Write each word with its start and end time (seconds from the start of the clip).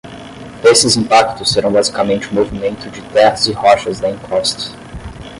Esses 0.63 0.95
impactos 0.95 1.51
serão 1.51 1.71
basicamente 1.71 2.27
o 2.27 2.33
movimento 2.33 2.89
de 2.89 3.03
terras 3.13 3.45
e 3.45 3.51
rochas 3.51 3.99
da 3.99 4.09
encosta. 4.09 4.71